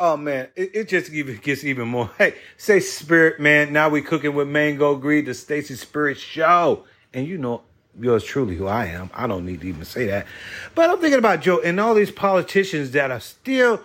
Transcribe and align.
Oh 0.00 0.16
man, 0.16 0.48
it, 0.54 0.70
it 0.74 0.88
just 0.88 1.12
even 1.12 1.38
gets 1.38 1.64
even 1.64 1.88
more. 1.88 2.10
Hey, 2.18 2.34
say 2.56 2.78
spirit, 2.78 3.40
man. 3.40 3.72
Now 3.72 3.88
we 3.88 4.00
cooking 4.00 4.34
with 4.34 4.46
Mango 4.46 4.94
Greed, 4.94 5.26
the 5.26 5.34
Stacy 5.34 5.74
Spirit 5.74 6.18
Show, 6.18 6.84
and 7.12 7.26
you 7.26 7.36
know 7.36 7.62
yours 7.98 8.22
truly 8.22 8.54
who 8.54 8.68
I 8.68 8.86
am. 8.86 9.10
I 9.12 9.26
don't 9.26 9.44
need 9.44 9.60
to 9.62 9.66
even 9.66 9.84
say 9.84 10.06
that, 10.06 10.26
but 10.76 10.88
I'm 10.88 11.00
thinking 11.00 11.18
about 11.18 11.40
Joe 11.40 11.60
and 11.60 11.80
all 11.80 11.94
these 11.94 12.12
politicians 12.12 12.92
that 12.92 13.10
are 13.10 13.18
still 13.18 13.82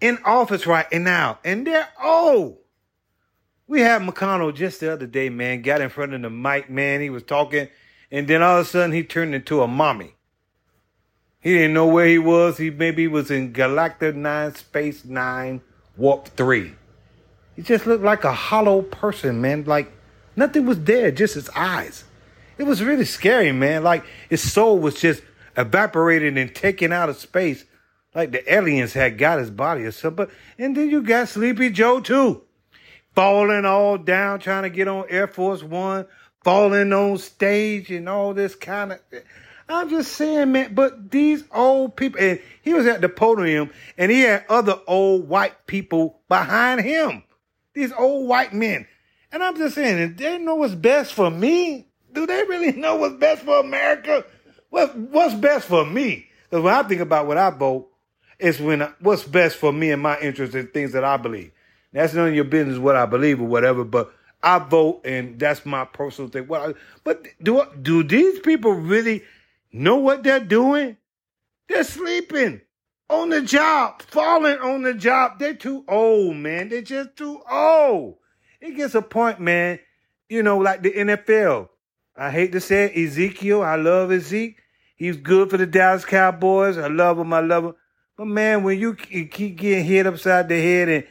in 0.00 0.18
office 0.24 0.66
right 0.66 0.86
and 0.90 1.04
now, 1.04 1.38
and 1.44 1.64
they're 1.64 1.88
old. 2.02 2.58
We 3.68 3.80
had 3.80 4.02
McConnell 4.02 4.54
just 4.54 4.80
the 4.80 4.92
other 4.92 5.06
day, 5.06 5.28
man. 5.28 5.62
Got 5.62 5.80
in 5.80 5.90
front 5.90 6.12
of 6.12 6.22
the 6.22 6.28
mic, 6.28 6.68
man. 6.68 7.00
He 7.00 7.08
was 7.08 7.22
talking, 7.22 7.68
and 8.10 8.26
then 8.26 8.42
all 8.42 8.58
of 8.58 8.66
a 8.66 8.68
sudden 8.68 8.90
he 8.90 9.04
turned 9.04 9.32
into 9.32 9.62
a 9.62 9.68
mommy. 9.68 10.16
He 11.42 11.54
didn't 11.54 11.74
know 11.74 11.88
where 11.88 12.06
he 12.06 12.18
was. 12.18 12.56
He 12.56 12.70
maybe 12.70 13.08
was 13.08 13.30
in 13.30 13.52
Galactic 13.52 14.14
9, 14.14 14.54
Space 14.54 15.04
9, 15.04 15.60
Warp 15.96 16.28
3. 16.28 16.72
He 17.56 17.62
just 17.62 17.84
looked 17.84 18.04
like 18.04 18.22
a 18.22 18.32
hollow 18.32 18.82
person, 18.82 19.40
man. 19.40 19.64
Like 19.64 19.92
nothing 20.36 20.66
was 20.66 20.80
there, 20.84 21.10
just 21.10 21.34
his 21.34 21.50
eyes. 21.50 22.04
It 22.58 22.62
was 22.62 22.82
really 22.82 23.04
scary, 23.04 23.50
man. 23.50 23.82
Like 23.82 24.04
his 24.30 24.52
soul 24.52 24.78
was 24.78 24.94
just 24.94 25.20
evaporated 25.56 26.38
and 26.38 26.54
taken 26.54 26.92
out 26.92 27.08
of 27.08 27.16
space. 27.16 27.64
Like 28.14 28.30
the 28.30 28.54
aliens 28.54 28.92
had 28.92 29.18
got 29.18 29.40
his 29.40 29.50
body 29.50 29.82
or 29.82 29.90
something. 29.90 30.28
And 30.58 30.76
then 30.76 30.90
you 30.90 31.02
got 31.02 31.28
Sleepy 31.28 31.70
Joe 31.70 31.98
too. 31.98 32.42
Falling 33.16 33.64
all 33.64 33.98
down, 33.98 34.38
trying 34.38 34.62
to 34.62 34.70
get 34.70 34.86
on 34.86 35.06
Air 35.08 35.26
Force 35.26 35.64
One, 35.64 36.06
falling 36.44 36.92
on 36.92 37.18
stage 37.18 37.90
and 37.90 38.08
all 38.08 38.32
this 38.32 38.54
kind 38.54 38.92
of 38.92 39.00
I'm 39.72 39.88
just 39.88 40.12
saying, 40.12 40.52
man, 40.52 40.74
but 40.74 41.10
these 41.10 41.44
old 41.52 41.96
people, 41.96 42.20
and 42.20 42.40
he 42.62 42.74
was 42.74 42.86
at 42.86 43.00
the 43.00 43.08
podium 43.08 43.70
and 43.96 44.12
he 44.12 44.20
had 44.20 44.44
other 44.48 44.78
old 44.86 45.28
white 45.28 45.66
people 45.66 46.20
behind 46.28 46.82
him. 46.82 47.22
These 47.74 47.92
old 47.92 48.28
white 48.28 48.52
men. 48.52 48.86
And 49.32 49.42
I'm 49.42 49.56
just 49.56 49.74
saying, 49.74 50.16
they 50.16 50.38
know 50.38 50.56
what's 50.56 50.74
best 50.74 51.14
for 51.14 51.30
me. 51.30 51.88
Do 52.12 52.26
they 52.26 52.44
really 52.44 52.72
know 52.78 52.96
what's 52.96 53.16
best 53.16 53.42
for 53.42 53.60
America? 53.60 54.24
What, 54.68 54.96
what's 54.96 55.34
best 55.34 55.66
for 55.66 55.86
me? 55.86 56.28
Because 56.44 56.62
when 56.62 56.74
I 56.74 56.82
think 56.82 57.00
about 57.00 57.26
what 57.26 57.38
I 57.38 57.50
vote, 57.50 57.88
it's 58.38 58.60
when 58.60 58.80
what's 59.00 59.24
best 59.24 59.56
for 59.56 59.72
me 59.72 59.90
and 59.90 60.02
my 60.02 60.18
interests 60.20 60.54
and 60.54 60.70
things 60.72 60.92
that 60.92 61.04
I 61.04 61.16
believe. 61.16 61.52
That's 61.92 62.14
none 62.14 62.28
of 62.28 62.34
your 62.34 62.44
business 62.44 62.78
what 62.78 62.96
I 62.96 63.06
believe 63.06 63.40
or 63.40 63.46
whatever, 63.46 63.84
but 63.84 64.12
I 64.42 64.58
vote 64.58 65.02
and 65.04 65.38
that's 65.38 65.64
my 65.64 65.84
personal 65.84 66.30
thing. 66.30 66.52
I, 66.52 66.74
but 67.04 67.24
do 67.42 67.62
do 67.80 68.02
these 68.02 68.40
people 68.40 68.72
really 68.72 69.22
know 69.72 69.96
what 69.96 70.22
they're 70.22 70.40
doing? 70.40 70.96
They're 71.68 71.84
sleeping 71.84 72.60
on 73.08 73.30
the 73.30 73.42
job, 73.42 74.02
falling 74.02 74.58
on 74.58 74.82
the 74.82 74.94
job. 74.94 75.38
They're 75.38 75.54
too 75.54 75.84
old, 75.88 76.36
man. 76.36 76.68
They're 76.68 76.82
just 76.82 77.16
too 77.16 77.40
old. 77.50 78.16
It 78.60 78.76
gets 78.76 78.94
a 78.94 79.02
point, 79.02 79.40
man. 79.40 79.78
You 80.28 80.42
know, 80.42 80.58
like 80.58 80.82
the 80.82 80.92
NFL. 80.92 81.68
I 82.16 82.30
hate 82.30 82.52
to 82.52 82.60
say 82.60 82.84
it, 82.84 82.96
Ezekiel. 82.96 83.62
I 83.62 83.76
love 83.76 84.12
Ezekiel. 84.12 84.62
He's 84.96 85.16
good 85.16 85.50
for 85.50 85.56
the 85.56 85.66
Dallas 85.66 86.04
Cowboys. 86.04 86.78
I 86.78 86.86
love 86.88 87.18
him. 87.18 87.32
I 87.32 87.40
love 87.40 87.64
him. 87.64 87.74
But 88.16 88.26
man, 88.26 88.62
when 88.62 88.78
you 88.78 88.94
keep 88.94 89.56
getting 89.56 89.84
hit 89.84 90.06
upside 90.06 90.48
the 90.48 90.60
head 90.60 90.88
and 90.88 91.06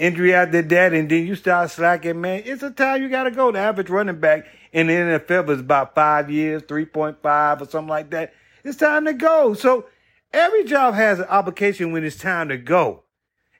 injury 0.00 0.34
after 0.34 0.62
that, 0.62 0.94
and 0.94 1.08
then 1.08 1.26
you 1.26 1.34
start 1.34 1.70
slacking, 1.70 2.20
man, 2.20 2.42
it's 2.46 2.62
a 2.62 2.70
time 2.70 3.02
you 3.02 3.08
got 3.08 3.24
to 3.24 3.30
go. 3.30 3.52
The 3.52 3.58
average 3.58 3.90
running 3.90 4.18
back 4.18 4.46
in 4.72 4.86
the 4.86 4.94
NFL 4.94 5.50
is 5.50 5.60
about 5.60 5.94
five 5.94 6.30
years, 6.30 6.62
3.5 6.62 7.60
or 7.60 7.66
something 7.66 7.88
like 7.88 8.10
that. 8.10 8.32
It's 8.64 8.78
time 8.78 9.04
to 9.04 9.12
go. 9.12 9.54
So 9.54 9.86
every 10.32 10.64
job 10.64 10.94
has 10.94 11.18
an 11.18 11.26
obligation 11.26 11.92
when 11.92 12.02
it's 12.02 12.16
time 12.16 12.48
to 12.48 12.56
go. 12.56 13.04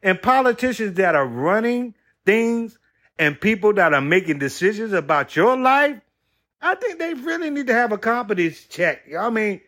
And 0.02 0.20
politicians 0.20 0.94
that 0.94 1.14
are 1.14 1.26
running 1.26 1.94
things 2.24 2.78
and 3.18 3.38
people 3.38 3.74
that 3.74 3.92
are 3.92 4.00
making 4.00 4.38
decisions 4.38 4.94
about 4.94 5.36
your 5.36 5.58
life, 5.58 6.00
I 6.62 6.74
think 6.74 6.98
they 6.98 7.12
really 7.14 7.50
need 7.50 7.66
to 7.66 7.74
have 7.74 7.92
a 7.92 7.98
competence 7.98 8.64
check. 8.64 9.02
I 9.14 9.28
mean, 9.28 9.60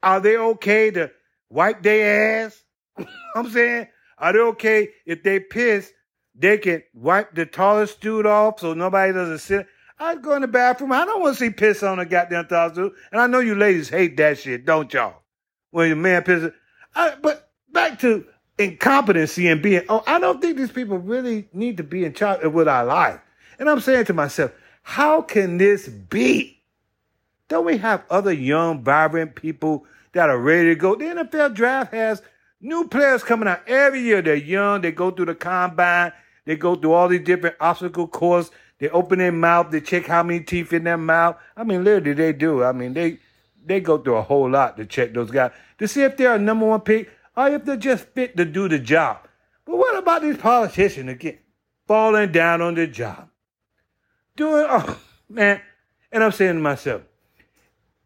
are 0.00 0.20
they 0.20 0.36
okay 0.36 0.92
to 0.92 1.10
wipe 1.48 1.82
their 1.82 2.46
ass? 2.46 2.62
I'm 3.34 3.50
saying, 3.50 3.88
are 4.16 4.32
they 4.32 4.38
okay 4.38 4.90
if 5.04 5.24
they 5.24 5.40
piss? 5.40 5.92
They 6.34 6.58
can 6.58 6.82
wipe 6.94 7.34
the 7.34 7.46
tallest 7.46 8.00
dude 8.00 8.26
off 8.26 8.60
so 8.60 8.74
nobody 8.74 9.12
doesn't 9.12 9.38
sit. 9.38 9.66
I 9.98 10.14
go 10.14 10.34
in 10.34 10.42
the 10.42 10.48
bathroom. 10.48 10.92
I 10.92 11.04
don't 11.04 11.20
want 11.20 11.36
to 11.36 11.44
see 11.44 11.50
piss 11.50 11.82
on 11.82 11.98
a 11.98 12.06
goddamn 12.06 12.46
towel, 12.46 12.90
And 13.12 13.20
I 13.20 13.26
know 13.26 13.40
you 13.40 13.54
ladies 13.54 13.90
hate 13.90 14.16
that 14.16 14.38
shit, 14.38 14.64
don't 14.64 14.92
y'all? 14.92 15.16
When 15.70 15.88
your 15.88 15.96
man 15.96 16.22
pisses. 16.22 16.54
I, 16.94 17.14
but 17.20 17.50
back 17.70 17.98
to 18.00 18.26
incompetency 18.58 19.48
and 19.48 19.62
being, 19.62 19.82
oh, 19.88 20.02
I 20.06 20.18
don't 20.18 20.40
think 20.40 20.56
these 20.56 20.72
people 20.72 20.98
really 20.98 21.48
need 21.52 21.76
to 21.76 21.82
be 21.82 22.04
in 22.04 22.14
charge 22.14 22.42
of 22.42 22.54
what 22.54 22.68
I 22.68 22.82
like. 22.82 23.20
And 23.58 23.68
I'm 23.68 23.80
saying 23.80 24.06
to 24.06 24.14
myself, 24.14 24.52
how 24.82 25.22
can 25.22 25.58
this 25.58 25.88
be? 25.88 26.62
Don't 27.48 27.66
we 27.66 27.78
have 27.78 28.04
other 28.08 28.32
young, 28.32 28.82
vibrant 28.82 29.34
people 29.34 29.84
that 30.12 30.30
are 30.30 30.38
ready 30.38 30.68
to 30.68 30.74
go? 30.76 30.94
The 30.94 31.04
NFL 31.04 31.54
draft 31.54 31.92
has 31.92 32.22
new 32.60 32.88
players 32.88 33.22
coming 33.22 33.48
out 33.48 33.66
every 33.66 34.00
year. 34.00 34.22
They're 34.22 34.34
young. 34.34 34.80
They 34.80 34.92
go 34.92 35.10
through 35.10 35.26
the 35.26 35.34
combine. 35.34 36.12
They 36.44 36.56
go 36.56 36.74
through 36.76 36.92
all 36.92 37.08
these 37.08 37.24
different 37.24 37.56
obstacle 37.60 38.08
courses. 38.08 38.52
They 38.78 38.88
open 38.88 39.18
their 39.18 39.32
mouth. 39.32 39.70
They 39.70 39.80
check 39.80 40.06
how 40.06 40.22
many 40.22 40.40
teeth 40.40 40.72
in 40.72 40.84
their 40.84 40.96
mouth. 40.96 41.36
I 41.56 41.64
mean, 41.64 41.84
literally, 41.84 42.14
they 42.14 42.32
do. 42.32 42.64
I 42.64 42.72
mean, 42.72 42.94
they 42.94 43.18
they 43.64 43.80
go 43.80 43.98
through 43.98 44.16
a 44.16 44.22
whole 44.22 44.50
lot 44.50 44.76
to 44.78 44.86
check 44.86 45.12
those 45.12 45.30
guys 45.30 45.52
to 45.78 45.86
see 45.86 46.02
if 46.02 46.16
they're 46.16 46.34
a 46.34 46.38
number 46.38 46.66
one 46.66 46.80
pick 46.80 47.10
or 47.36 47.48
if 47.48 47.64
they're 47.64 47.76
just 47.76 48.06
fit 48.08 48.36
to 48.36 48.44
do 48.44 48.68
the 48.68 48.78
job. 48.78 49.18
But 49.64 49.76
what 49.76 49.96
about 49.96 50.22
these 50.22 50.38
politicians 50.38 51.10
again? 51.10 51.38
Falling 51.86 52.32
down 52.32 52.62
on 52.62 52.74
the 52.74 52.86
job. 52.86 53.28
Doing, 54.36 54.66
oh, 54.68 54.98
man. 55.28 55.60
And 56.10 56.24
I'm 56.24 56.32
saying 56.32 56.54
to 56.54 56.60
myself, 56.60 57.02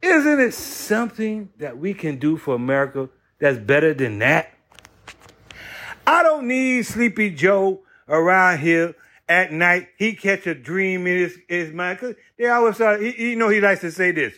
isn't 0.03 0.41
it 0.41 0.53
something 0.53 1.51
that 1.59 1.79
we 1.79 1.95
can 1.95 2.19
do 2.19 2.37
for 2.37 2.55
America 2.55 3.09
that's 3.44 3.59
better 3.59 3.93
than 3.93 4.21
that? 4.21 4.55
I 6.06 6.22
don't 6.22 6.49
need 6.49 6.87
Sleepy 6.87 7.28
Joe 7.28 7.82
around 8.09 8.60
here 8.60 8.94
at 9.28 9.53
night, 9.53 9.88
he 9.99 10.15
catch 10.15 10.47
a 10.47 10.55
dream 10.55 11.06
in 11.06 11.19
his, 11.19 11.38
his 11.47 11.72
mind. 11.75 11.99
Cause 11.99 12.15
they 12.38 12.47
always, 12.47 12.81
uh, 12.81 12.97
he, 12.97 13.32
you 13.32 13.37
know, 13.37 13.50
he 13.50 13.60
likes 13.60 13.82
to 13.82 13.93
say 13.93 14.12
this. 14.12 14.34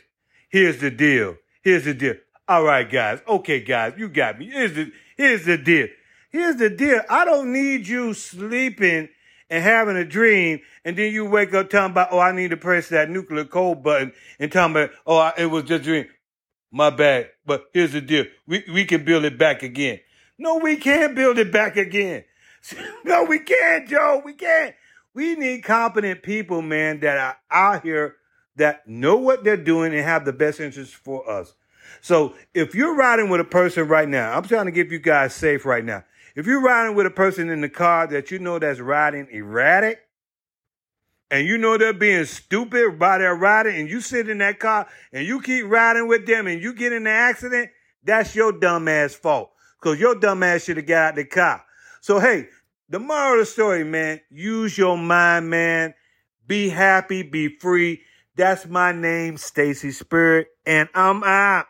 Here's 0.49 0.81
the 0.81 0.91
deal. 0.91 1.37
Here's 1.63 1.85
the 1.85 1.95
deal. 1.95 2.15
All 2.49 2.65
right, 2.65 2.91
guys. 2.91 3.21
Okay, 3.29 3.61
guys, 3.61 3.95
you 3.97 4.09
got 4.09 4.41
me. 4.41 4.51
Here's 4.51 4.75
the, 4.75 4.93
here's 5.17 5.45
the 5.45 5.57
deal. 5.57 5.87
Here's 6.31 6.57
the 6.57 6.71
deal. 6.71 7.01
I 7.09 7.25
don't 7.25 7.53
need 7.53 7.87
you 7.87 8.13
sleeping 8.13 9.09
and 9.49 9.63
having 9.63 9.97
a 9.97 10.05
dream, 10.05 10.61
and 10.85 10.99
then 10.99 11.13
you 11.13 11.27
wake 11.27 11.55
up 11.55 11.71
talking 11.71 11.93
about, 11.93 12.09
oh, 12.11 12.19
I 12.19 12.33
need 12.33 12.51
to 12.51 12.57
press 12.57 12.89
that 12.89 13.09
nuclear 13.09 13.45
code 13.45 13.85
button, 13.85 14.13
and 14.41 14.51
talking 14.51 14.73
about, 14.73 14.91
oh, 15.07 15.31
it 15.39 15.47
was 15.47 15.63
just 15.63 15.83
a 15.83 15.85
dream. 15.85 16.07
My 16.77 16.91
bad. 16.91 17.31
But 17.47 17.71
here's 17.73 17.95
the 17.95 18.03
deal. 18.03 18.27
We, 18.47 18.63
we 18.71 18.85
can 18.85 19.03
build 19.03 19.25
it 19.25 19.39
back 19.39 19.63
again. 19.63 19.99
No, 20.37 20.57
we 20.57 20.77
can't 20.77 21.15
build 21.15 21.39
it 21.39 21.51
back 21.51 21.79
again. 21.79 22.25
no, 23.05 23.25
we 23.25 23.39
can't, 23.39 23.89
Joe. 23.89 24.21
We 24.23 24.35
can't. 24.35 24.75
We 25.15 25.37
need 25.37 25.65
competent 25.65 26.23
people, 26.23 26.61
man, 26.61 27.01
that 27.01 27.17
are 27.17 27.39
out 27.51 27.83
here 27.83 28.17
that 28.57 28.87
know 28.87 29.17
what 29.17 29.43
they're 29.43 29.57
doing 29.57 29.95
and 29.95 30.03
have 30.03 30.27
the 30.27 30.35
best 30.35 30.61
interest 30.61 30.95
for 30.95 31.27
us. 31.31 31.55
So 32.03 32.35
if 32.53 32.75
you're 32.75 32.95
riding 32.95 33.31
with 33.31 33.41
a 33.41 33.45
person 33.45 33.89
right 33.89 34.07
now, 34.09 34.37
I'm 34.37 34.43
trying 34.43 34.67
to 34.67 34.71
get 34.71 34.91
you 34.91 34.99
guys 34.99 35.35
safe 35.35 35.65
right 35.65 35.85
now. 35.85 36.05
If 36.35 36.45
you're 36.45 36.63
riding 36.63 36.95
with 36.95 37.07
a 37.07 37.11
person 37.11 37.49
in 37.49 37.63
the 37.63 37.71
car 37.71 38.07
that 38.09 38.31
you 38.31 38.39
know 38.39 38.59
that's 38.59 38.81
riding 38.81 39.29
erratic, 39.31 40.01
and 41.31 41.47
you 41.47 41.59
know 41.59 41.77
they're 41.77 41.93
being 41.93 42.25
stupid 42.25 42.99
by 42.99 43.19
their 43.19 43.35
riding, 43.35 43.77
and 43.77 43.89
you 43.89 44.01
sit 44.01 44.29
in 44.29 44.39
that 44.39 44.59
car 44.59 44.87
and 45.13 45.27
you 45.27 45.41
keep 45.41 45.67
riding 45.67 46.07
with 46.09 46.27
them 46.27 46.47
and 46.47 46.63
you 46.63 46.73
get 46.73 46.93
in 46.93 47.03
an 47.03 47.09
accident, 47.09 47.71
that's 48.05 48.35
your 48.35 48.53
dumb 48.53 48.89
ass 48.89 49.15
fault. 49.15 49.51
Because 49.81 49.99
your 50.01 50.15
dumb 50.15 50.43
ass 50.43 50.65
should 50.65 50.77
have 50.77 50.87
got 50.87 51.09
out 51.09 51.15
the 51.17 51.25
car. 51.25 51.65
So 52.01 52.21
hey, 52.21 52.49
the 52.89 52.99
moral 53.01 53.35
of 53.35 53.39
the 53.41 53.47
story, 53.47 53.85
man, 53.85 54.21
use 54.31 54.79
your 54.79 54.97
mind, 54.97 55.51
man. 55.51 55.95
Be 56.47 56.69
happy, 56.69 57.23
be 57.23 57.49
free. 57.59 58.03
That's 58.37 58.67
my 58.67 58.93
name, 58.93 59.37
Stacy 59.37 59.91
Spirit, 59.91 60.49
and 60.65 60.89
I'm 60.95 61.25
out. 61.25 61.67